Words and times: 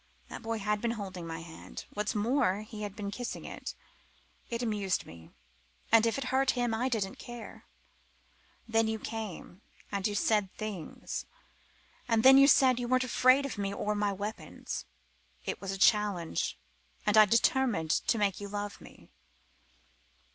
That 0.29 0.41
boy 0.41 0.57
had 0.57 0.81
been 0.81 0.97
holding 0.97 1.27
my 1.27 1.41
hand: 1.43 1.85
what's 1.93 2.15
more, 2.15 2.61
he 2.61 2.81
had 2.81 2.95
been 2.95 3.11
kissing 3.11 3.45
it. 3.45 3.75
It 4.49 4.63
amused 4.63 5.05
me, 5.05 5.29
and 5.91 6.07
if 6.07 6.17
it 6.17 6.23
hurt 6.33 6.49
him 6.57 6.73
I 6.73 6.89
didn't 6.89 7.19
care. 7.19 7.65
Then 8.67 8.87
you 8.87 8.97
came. 8.97 9.61
And 9.91 10.07
you 10.07 10.15
said 10.15 10.51
things. 10.55 11.27
And 12.07 12.23
then 12.23 12.39
you 12.39 12.47
said 12.47 12.79
you 12.79 12.87
weren't 12.87 13.03
afraid 13.03 13.45
of 13.45 13.59
me 13.59 13.71
or 13.75 13.93
my 13.93 14.11
weapons. 14.11 14.85
It 15.45 15.61
was 15.61 15.69
a 15.71 15.77
challenge. 15.77 16.57
And 17.05 17.15
I 17.15 17.25
determined 17.25 17.91
to 17.91 18.17
make 18.17 18.41
you 18.41 18.47
love 18.47 18.81
me. 18.81 19.11